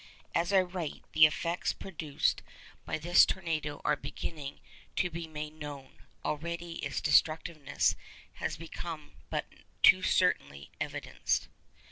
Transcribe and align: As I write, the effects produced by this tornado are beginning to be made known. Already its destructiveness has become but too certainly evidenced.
As 0.33 0.51
I 0.51 0.61
write, 0.61 1.03
the 1.13 1.27
effects 1.27 1.73
produced 1.73 2.41
by 2.87 2.97
this 2.97 3.23
tornado 3.23 3.81
are 3.85 3.95
beginning 3.95 4.59
to 4.95 5.11
be 5.11 5.27
made 5.27 5.53
known. 5.53 5.99
Already 6.25 6.79
its 6.83 7.01
destructiveness 7.01 7.95
has 8.41 8.57
become 8.57 9.11
but 9.29 9.45
too 9.83 10.01
certainly 10.01 10.71
evidenced. 10.81 11.49